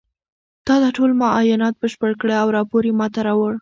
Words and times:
تا 0.65 0.75
دا 0.83 0.89
ټول 0.97 1.11
معاینات 1.21 1.75
بشپړ 1.81 2.11
کړه 2.21 2.33
او 2.41 2.47
راپور 2.57 2.81
یې 2.87 2.93
ما 2.99 3.07
ته 3.13 3.19
راوړه 3.27 3.57